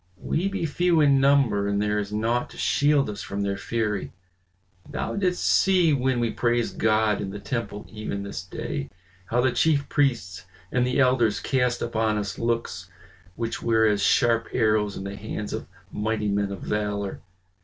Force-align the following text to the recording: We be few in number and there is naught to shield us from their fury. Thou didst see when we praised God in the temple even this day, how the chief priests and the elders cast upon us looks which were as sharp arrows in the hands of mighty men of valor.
We 0.17 0.47
be 0.47 0.65
few 0.65 0.99
in 0.99 1.19
number 1.19 1.67
and 1.67 1.79
there 1.79 1.99
is 1.99 2.11
naught 2.11 2.49
to 2.49 2.57
shield 2.57 3.07
us 3.07 3.21
from 3.21 3.43
their 3.43 3.55
fury. 3.55 4.11
Thou 4.89 5.15
didst 5.15 5.45
see 5.45 5.93
when 5.93 6.19
we 6.19 6.31
praised 6.31 6.79
God 6.79 7.21
in 7.21 7.29
the 7.29 7.37
temple 7.39 7.85
even 7.87 8.23
this 8.23 8.41
day, 8.41 8.89
how 9.25 9.41
the 9.41 9.51
chief 9.51 9.87
priests 9.89 10.45
and 10.71 10.87
the 10.87 10.99
elders 10.99 11.39
cast 11.39 11.83
upon 11.83 12.17
us 12.17 12.39
looks 12.39 12.89
which 13.35 13.61
were 13.61 13.85
as 13.85 14.01
sharp 14.01 14.47
arrows 14.53 14.97
in 14.97 15.03
the 15.03 15.15
hands 15.15 15.53
of 15.53 15.67
mighty 15.91 16.29
men 16.29 16.51
of 16.51 16.61
valor. 16.61 17.21